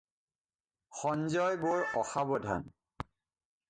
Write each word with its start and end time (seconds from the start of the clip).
সঞ্জয় 1.01 1.59
বৰ 1.67 1.87
অসাৱধান। 2.05 2.69